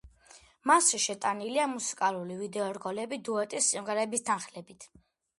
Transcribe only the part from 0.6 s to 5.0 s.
მასში შეტანილია მუსიკალური ვიდეორგოლები დუეტის სიმღერების თანხლებით.